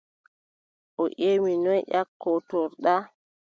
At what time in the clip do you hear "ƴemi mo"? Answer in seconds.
1.19-1.61